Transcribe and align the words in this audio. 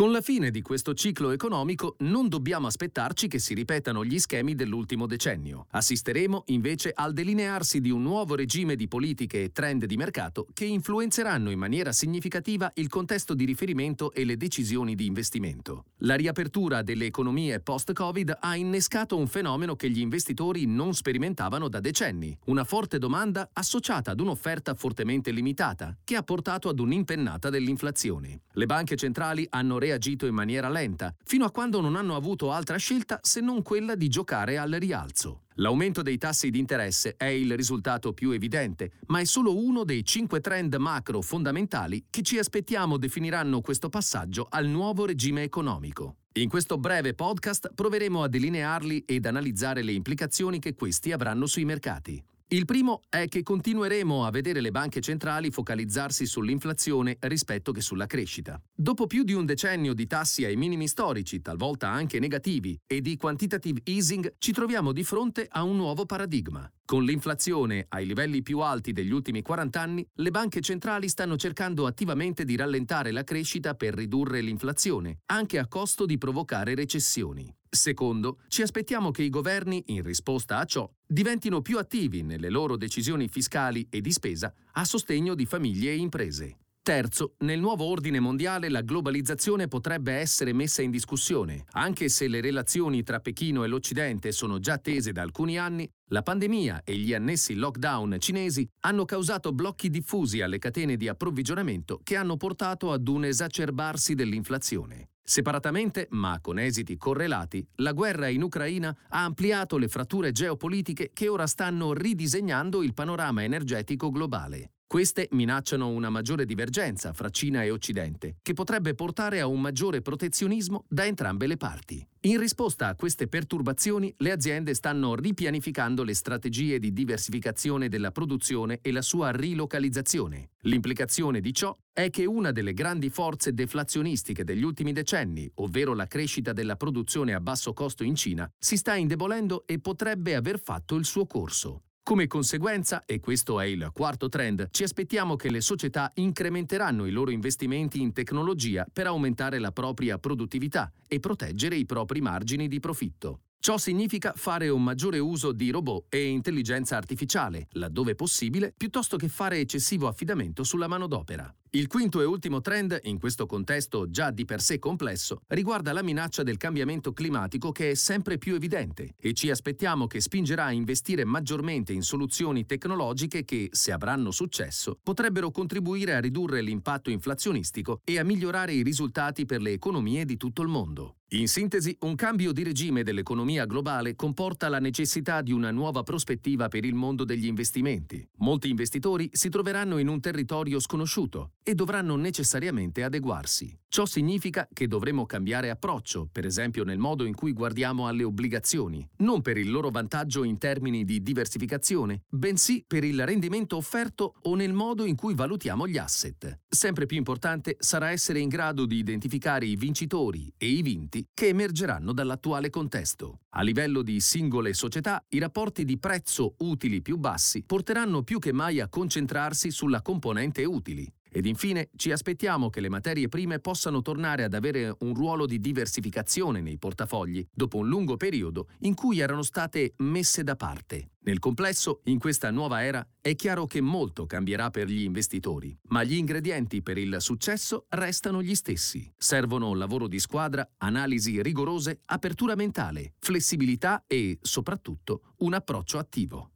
Con 0.00 0.12
la 0.12 0.22
fine 0.22 0.50
di 0.50 0.62
questo 0.62 0.94
ciclo 0.94 1.30
economico 1.30 1.96
non 1.98 2.28
dobbiamo 2.28 2.66
aspettarci 2.66 3.28
che 3.28 3.38
si 3.38 3.52
ripetano 3.52 4.02
gli 4.02 4.18
schemi 4.18 4.54
dell'ultimo 4.54 5.06
decennio. 5.06 5.66
Assisteremo 5.72 6.44
invece 6.46 6.90
al 6.94 7.12
delinearsi 7.12 7.82
di 7.82 7.90
un 7.90 8.00
nuovo 8.00 8.34
regime 8.34 8.76
di 8.76 8.88
politiche 8.88 9.42
e 9.42 9.52
trend 9.52 9.84
di 9.84 9.98
mercato 9.98 10.46
che 10.54 10.64
influenzeranno 10.64 11.50
in 11.50 11.58
maniera 11.58 11.92
significativa 11.92 12.70
il 12.76 12.88
contesto 12.88 13.34
di 13.34 13.44
riferimento 13.44 14.14
e 14.14 14.24
le 14.24 14.38
decisioni 14.38 14.94
di 14.94 15.04
investimento. 15.04 15.84
La 15.98 16.14
riapertura 16.14 16.80
delle 16.80 17.04
economie 17.04 17.60
post-Covid 17.60 18.38
ha 18.40 18.56
innescato 18.56 19.18
un 19.18 19.26
fenomeno 19.26 19.76
che 19.76 19.90
gli 19.90 20.00
investitori 20.00 20.64
non 20.64 20.94
sperimentavano 20.94 21.68
da 21.68 21.80
decenni, 21.80 22.34
una 22.46 22.64
forte 22.64 22.96
domanda 22.96 23.50
associata 23.52 24.12
ad 24.12 24.20
un'offerta 24.20 24.72
fortemente 24.72 25.30
limitata, 25.30 25.94
che 26.02 26.16
ha 26.16 26.22
portato 26.22 26.70
ad 26.70 26.78
un'impennata 26.78 27.50
dell'inflazione. 27.50 28.44
Le 28.52 28.64
banche 28.64 28.96
centrali 28.96 29.46
hanno 29.50 29.74
reagito 29.74 29.88
in 29.98 30.34
maniera 30.34 30.68
lenta, 30.68 31.14
fino 31.24 31.44
a 31.44 31.50
quando 31.50 31.80
non 31.80 31.96
hanno 31.96 32.16
avuto 32.16 32.52
altra 32.52 32.76
scelta 32.76 33.18
se 33.22 33.40
non 33.40 33.62
quella 33.62 33.94
di 33.94 34.08
giocare 34.08 34.58
al 34.58 34.70
rialzo. 34.72 35.42
L'aumento 35.54 36.02
dei 36.02 36.16
tassi 36.16 36.50
di 36.50 36.58
interesse 36.58 37.14
è 37.16 37.26
il 37.26 37.54
risultato 37.56 38.12
più 38.12 38.30
evidente, 38.30 38.92
ma 39.06 39.20
è 39.20 39.24
solo 39.24 39.56
uno 39.56 39.84
dei 39.84 40.04
cinque 40.04 40.40
trend 40.40 40.74
macro 40.76 41.20
fondamentali 41.20 42.06
che 42.08 42.22
ci 42.22 42.38
aspettiamo 42.38 42.96
definiranno 42.96 43.60
questo 43.60 43.88
passaggio 43.88 44.46
al 44.48 44.66
nuovo 44.66 45.04
regime 45.06 45.42
economico. 45.42 46.16
In 46.34 46.48
questo 46.48 46.78
breve 46.78 47.14
podcast 47.14 47.72
proveremo 47.74 48.22
a 48.22 48.28
delinearli 48.28 49.02
ed 49.04 49.26
analizzare 49.26 49.82
le 49.82 49.92
implicazioni 49.92 50.58
che 50.60 50.74
questi 50.74 51.12
avranno 51.12 51.46
sui 51.46 51.64
mercati. 51.64 52.22
Il 52.52 52.64
primo 52.64 53.02
è 53.08 53.28
che 53.28 53.44
continueremo 53.44 54.26
a 54.26 54.30
vedere 54.32 54.60
le 54.60 54.72
banche 54.72 55.00
centrali 55.00 55.52
focalizzarsi 55.52 56.26
sull'inflazione 56.26 57.16
rispetto 57.20 57.70
che 57.70 57.80
sulla 57.80 58.06
crescita. 58.06 58.60
Dopo 58.74 59.06
più 59.06 59.22
di 59.22 59.34
un 59.34 59.44
decennio 59.44 59.94
di 59.94 60.08
tassi 60.08 60.44
ai 60.44 60.56
minimi 60.56 60.88
storici, 60.88 61.40
talvolta 61.42 61.88
anche 61.88 62.18
negativi, 62.18 62.76
e 62.88 63.02
di 63.02 63.16
quantitative 63.16 63.82
easing, 63.84 64.34
ci 64.38 64.50
troviamo 64.50 64.90
di 64.90 65.04
fronte 65.04 65.46
a 65.48 65.62
un 65.62 65.76
nuovo 65.76 66.06
paradigma. 66.06 66.68
Con 66.84 67.04
l'inflazione 67.04 67.86
ai 67.90 68.04
livelli 68.04 68.42
più 68.42 68.58
alti 68.58 68.90
degli 68.90 69.12
ultimi 69.12 69.42
40 69.42 69.80
anni, 69.80 70.04
le 70.14 70.30
banche 70.32 70.60
centrali 70.60 71.08
stanno 71.08 71.36
cercando 71.36 71.86
attivamente 71.86 72.44
di 72.44 72.56
rallentare 72.56 73.12
la 73.12 73.22
crescita 73.22 73.74
per 73.74 73.94
ridurre 73.94 74.40
l'inflazione, 74.40 75.20
anche 75.26 75.60
a 75.60 75.68
costo 75.68 76.04
di 76.04 76.18
provocare 76.18 76.74
recessioni. 76.74 77.48
Secondo, 77.72 78.38
ci 78.48 78.62
aspettiamo 78.62 79.12
che 79.12 79.22
i 79.22 79.30
governi, 79.30 79.84
in 79.86 80.02
risposta 80.02 80.58
a 80.58 80.64
ciò, 80.64 80.90
diventino 81.06 81.62
più 81.62 81.78
attivi 81.78 82.22
nelle 82.22 82.50
loro 82.50 82.76
decisioni 82.76 83.28
fiscali 83.28 83.86
e 83.88 84.00
di 84.00 84.10
spesa 84.10 84.52
a 84.72 84.84
sostegno 84.84 85.36
di 85.36 85.46
famiglie 85.46 85.92
e 85.92 85.96
imprese. 85.96 86.56
Terzo, 86.82 87.34
nel 87.40 87.60
nuovo 87.60 87.84
ordine 87.84 88.18
mondiale 88.18 88.68
la 88.68 88.80
globalizzazione 88.80 89.68
potrebbe 89.68 90.14
essere 90.14 90.52
messa 90.52 90.82
in 90.82 90.90
discussione. 90.90 91.66
Anche 91.72 92.08
se 92.08 92.26
le 92.26 92.40
relazioni 92.40 93.04
tra 93.04 93.20
Pechino 93.20 93.62
e 93.62 93.68
l'Occidente 93.68 94.32
sono 94.32 94.58
già 94.58 94.78
tese 94.78 95.12
da 95.12 95.22
alcuni 95.22 95.56
anni, 95.56 95.88
la 96.06 96.22
pandemia 96.22 96.82
e 96.82 96.96
gli 96.96 97.14
annessi 97.14 97.54
lockdown 97.54 98.16
cinesi 98.18 98.68
hanno 98.80 99.04
causato 99.04 99.52
blocchi 99.52 99.90
diffusi 99.90 100.40
alle 100.40 100.58
catene 100.58 100.96
di 100.96 101.06
approvvigionamento 101.06 102.00
che 102.02 102.16
hanno 102.16 102.36
portato 102.36 102.90
ad 102.90 103.06
un 103.06 103.26
esacerbarsi 103.26 104.16
dell'inflazione. 104.16 105.09
Separatamente, 105.30 106.08
ma 106.10 106.40
con 106.40 106.58
esiti 106.58 106.96
correlati, 106.96 107.64
la 107.76 107.92
guerra 107.92 108.26
in 108.26 108.42
Ucraina 108.42 108.92
ha 109.10 109.22
ampliato 109.22 109.78
le 109.78 109.86
fratture 109.86 110.32
geopolitiche 110.32 111.10
che 111.12 111.28
ora 111.28 111.46
stanno 111.46 111.92
ridisegnando 111.92 112.82
il 112.82 112.94
panorama 112.94 113.44
energetico 113.44 114.10
globale. 114.10 114.72
Queste 114.90 115.28
minacciano 115.30 115.86
una 115.86 116.10
maggiore 116.10 116.44
divergenza 116.44 117.12
fra 117.12 117.30
Cina 117.30 117.62
e 117.62 117.70
Occidente, 117.70 118.38
che 118.42 118.54
potrebbe 118.54 118.96
portare 118.96 119.38
a 119.38 119.46
un 119.46 119.60
maggiore 119.60 120.02
protezionismo 120.02 120.84
da 120.88 121.06
entrambe 121.06 121.46
le 121.46 121.56
parti. 121.56 122.04
In 122.22 122.40
risposta 122.40 122.88
a 122.88 122.96
queste 122.96 123.28
perturbazioni, 123.28 124.12
le 124.16 124.32
aziende 124.32 124.74
stanno 124.74 125.14
ripianificando 125.14 126.02
le 126.02 126.12
strategie 126.12 126.80
di 126.80 126.92
diversificazione 126.92 127.88
della 127.88 128.10
produzione 128.10 128.80
e 128.82 128.90
la 128.90 129.00
sua 129.00 129.30
rilocalizzazione. 129.30 130.50
L'implicazione 130.62 131.38
di 131.38 131.54
ciò 131.54 131.72
è 131.92 132.10
che 132.10 132.24
una 132.24 132.50
delle 132.50 132.74
grandi 132.74 133.10
forze 133.10 133.54
deflazionistiche 133.54 134.42
degli 134.42 134.64
ultimi 134.64 134.90
decenni, 134.90 135.48
ovvero 135.58 135.94
la 135.94 136.08
crescita 136.08 136.52
della 136.52 136.74
produzione 136.74 137.32
a 137.32 137.40
basso 137.40 137.72
costo 137.74 138.02
in 138.02 138.16
Cina, 138.16 138.50
si 138.58 138.76
sta 138.76 138.96
indebolendo 138.96 139.62
e 139.66 139.78
potrebbe 139.78 140.34
aver 140.34 140.58
fatto 140.58 140.96
il 140.96 141.04
suo 141.04 141.26
corso. 141.26 141.84
Come 142.10 142.26
conseguenza, 142.26 143.04
e 143.06 143.20
questo 143.20 143.60
è 143.60 143.66
il 143.66 143.90
quarto 143.92 144.28
trend, 144.28 144.70
ci 144.72 144.82
aspettiamo 144.82 145.36
che 145.36 145.48
le 145.48 145.60
società 145.60 146.10
incrementeranno 146.14 147.06
i 147.06 147.12
loro 147.12 147.30
investimenti 147.30 148.00
in 148.00 148.12
tecnologia 148.12 148.84
per 148.92 149.06
aumentare 149.06 149.60
la 149.60 149.70
propria 149.70 150.18
produttività 150.18 150.90
e 151.06 151.20
proteggere 151.20 151.76
i 151.76 151.86
propri 151.86 152.20
margini 152.20 152.66
di 152.66 152.80
profitto. 152.80 153.42
Ciò 153.62 153.76
significa 153.76 154.32
fare 154.34 154.70
un 154.70 154.82
maggiore 154.82 155.18
uso 155.18 155.52
di 155.52 155.68
robot 155.68 156.06
e 156.08 156.28
intelligenza 156.28 156.96
artificiale, 156.96 157.68
laddove 157.72 158.14
possibile, 158.14 158.72
piuttosto 158.74 159.18
che 159.18 159.28
fare 159.28 159.58
eccessivo 159.58 160.08
affidamento 160.08 160.64
sulla 160.64 160.88
manodopera. 160.88 161.54
Il 161.72 161.86
quinto 161.86 162.22
e 162.22 162.24
ultimo 162.24 162.62
trend, 162.62 162.98
in 163.02 163.18
questo 163.18 163.44
contesto 163.44 164.08
già 164.08 164.30
di 164.30 164.46
per 164.46 164.62
sé 164.62 164.78
complesso, 164.78 165.42
riguarda 165.48 165.92
la 165.92 166.02
minaccia 166.02 166.42
del 166.42 166.56
cambiamento 166.56 167.12
climatico 167.12 167.70
che 167.70 167.90
è 167.90 167.94
sempre 167.94 168.38
più 168.38 168.54
evidente 168.54 169.12
e 169.20 169.34
ci 169.34 169.50
aspettiamo 169.50 170.06
che 170.06 170.22
spingerà 170.22 170.64
a 170.64 170.72
investire 170.72 171.26
maggiormente 171.26 171.92
in 171.92 172.02
soluzioni 172.02 172.64
tecnologiche 172.64 173.44
che, 173.44 173.68
se 173.72 173.92
avranno 173.92 174.30
successo, 174.30 174.98
potrebbero 175.02 175.50
contribuire 175.50 176.14
a 176.14 176.20
ridurre 176.20 176.62
l'impatto 176.62 177.10
inflazionistico 177.10 178.00
e 178.04 178.18
a 178.18 178.24
migliorare 178.24 178.72
i 178.72 178.82
risultati 178.82 179.44
per 179.44 179.60
le 179.60 179.72
economie 179.72 180.24
di 180.24 180.38
tutto 180.38 180.62
il 180.62 180.68
mondo. 180.68 181.16
In 181.32 181.46
sintesi, 181.46 181.96
un 182.00 182.16
cambio 182.16 182.50
di 182.50 182.64
regime 182.64 183.04
dell'economia 183.04 183.64
globale 183.64 184.16
comporta 184.16 184.68
la 184.68 184.80
necessità 184.80 185.42
di 185.42 185.52
una 185.52 185.70
nuova 185.70 186.02
prospettiva 186.02 186.66
per 186.66 186.84
il 186.84 186.94
mondo 186.94 187.24
degli 187.24 187.46
investimenti. 187.46 188.28
Molti 188.38 188.68
investitori 188.68 189.30
si 189.32 189.48
troveranno 189.48 189.98
in 189.98 190.08
un 190.08 190.18
territorio 190.18 190.80
sconosciuto 190.80 191.52
e 191.62 191.76
dovranno 191.76 192.16
necessariamente 192.16 193.04
adeguarsi. 193.04 193.79
Ciò 193.92 194.06
significa 194.06 194.68
che 194.72 194.86
dovremo 194.86 195.26
cambiare 195.26 195.68
approccio, 195.68 196.28
per 196.30 196.46
esempio 196.46 196.84
nel 196.84 196.98
modo 196.98 197.24
in 197.24 197.34
cui 197.34 197.52
guardiamo 197.52 198.06
alle 198.06 198.22
obbligazioni, 198.22 199.04
non 199.16 199.42
per 199.42 199.58
il 199.58 199.68
loro 199.68 199.90
vantaggio 199.90 200.44
in 200.44 200.58
termini 200.58 201.04
di 201.04 201.20
diversificazione, 201.20 202.22
bensì 202.28 202.84
per 202.86 203.02
il 203.02 203.26
rendimento 203.26 203.76
offerto 203.76 204.34
o 204.42 204.54
nel 204.54 204.72
modo 204.72 205.04
in 205.04 205.16
cui 205.16 205.34
valutiamo 205.34 205.88
gli 205.88 205.98
asset. 205.98 206.60
Sempre 206.68 207.06
più 207.06 207.16
importante 207.16 207.74
sarà 207.80 208.10
essere 208.10 208.38
in 208.38 208.48
grado 208.48 208.86
di 208.86 208.94
identificare 208.94 209.66
i 209.66 209.74
vincitori 209.74 210.54
e 210.56 210.68
i 210.68 210.82
vinti 210.82 211.26
che 211.34 211.48
emergeranno 211.48 212.12
dall'attuale 212.12 212.70
contesto. 212.70 213.40
A 213.54 213.62
livello 213.62 214.02
di 214.02 214.20
singole 214.20 214.72
società, 214.72 215.20
i 215.30 215.40
rapporti 215.40 215.84
di 215.84 215.98
prezzo 215.98 216.54
utili 216.58 217.02
più 217.02 217.16
bassi 217.16 217.64
porteranno 217.64 218.22
più 218.22 218.38
che 218.38 218.52
mai 218.52 218.78
a 218.78 218.88
concentrarsi 218.88 219.72
sulla 219.72 220.00
componente 220.00 220.64
utili, 220.64 221.12
ed 221.30 221.46
infine 221.46 221.90
ci 221.96 222.12
aspettiamo 222.12 222.70
che 222.70 222.80
le 222.80 222.88
materie 222.88 223.28
prime 223.28 223.60
possano 223.60 224.02
tornare 224.02 224.44
ad 224.44 224.54
avere 224.54 224.94
un 225.00 225.14
ruolo 225.14 225.46
di 225.46 225.60
diversificazione 225.60 226.60
nei 226.60 226.78
portafogli 226.78 227.46
dopo 227.52 227.78
un 227.78 227.88
lungo 227.88 228.16
periodo 228.16 228.68
in 228.80 228.94
cui 228.94 229.20
erano 229.20 229.42
state 229.42 229.94
messe 229.98 230.42
da 230.42 230.56
parte. 230.56 231.12
Nel 231.22 231.38
complesso, 231.38 232.00
in 232.04 232.18
questa 232.18 232.50
nuova 232.50 232.82
era, 232.82 233.06
è 233.20 233.34
chiaro 233.34 233.66
che 233.66 233.82
molto 233.82 234.24
cambierà 234.24 234.70
per 234.70 234.88
gli 234.88 235.02
investitori, 235.02 235.76
ma 235.88 236.02
gli 236.02 236.14
ingredienti 236.14 236.82
per 236.82 236.96
il 236.96 237.16
successo 237.20 237.84
restano 237.90 238.42
gli 238.42 238.54
stessi. 238.54 239.12
Servono 239.16 239.74
lavoro 239.74 240.08
di 240.08 240.18
squadra, 240.18 240.66
analisi 240.78 241.42
rigorose, 241.42 242.00
apertura 242.06 242.54
mentale, 242.54 243.12
flessibilità 243.18 244.04
e, 244.06 244.38
soprattutto, 244.40 245.34
un 245.38 245.52
approccio 245.52 245.98
attivo. 245.98 246.49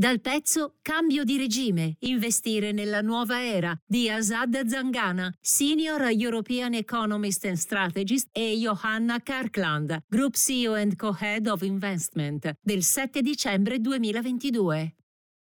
Dal 0.00 0.22
pezzo 0.22 0.76
Cambio 0.80 1.24
di 1.24 1.36
regime, 1.36 1.96
investire 1.98 2.72
nella 2.72 3.02
nuova 3.02 3.44
era 3.44 3.78
di 3.84 4.08
Asad 4.08 4.66
Zangana, 4.66 5.30
Senior 5.42 6.08
European 6.12 6.72
Economist 6.72 7.44
and 7.44 7.56
Strategist 7.56 8.28
e 8.32 8.56
Johanna 8.56 9.20
Kirkland, 9.20 10.04
Group 10.08 10.36
CEO 10.36 10.72
and 10.72 10.96
Co-Head 10.96 11.46
of 11.48 11.60
Investment, 11.60 12.50
del 12.62 12.82
7 12.82 13.20
dicembre 13.20 13.78
2022. 13.78 14.99